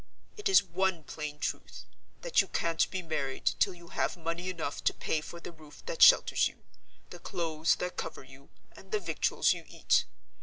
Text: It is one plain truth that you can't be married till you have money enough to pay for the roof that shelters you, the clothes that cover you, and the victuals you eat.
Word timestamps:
It 0.35 0.49
is 0.49 0.63
one 0.63 1.03
plain 1.03 1.37
truth 1.37 1.85
that 2.23 2.41
you 2.41 2.47
can't 2.47 2.89
be 2.89 3.03
married 3.03 3.45
till 3.59 3.75
you 3.75 3.89
have 3.89 4.17
money 4.17 4.49
enough 4.49 4.83
to 4.85 4.95
pay 4.95 5.21
for 5.21 5.39
the 5.39 5.51
roof 5.51 5.85
that 5.85 6.01
shelters 6.01 6.47
you, 6.47 6.63
the 7.11 7.19
clothes 7.19 7.75
that 7.75 7.97
cover 7.97 8.23
you, 8.23 8.49
and 8.71 8.91
the 8.91 8.99
victuals 8.99 9.53
you 9.53 9.63
eat. 9.67 10.05